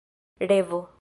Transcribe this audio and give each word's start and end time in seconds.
revo 0.39 0.85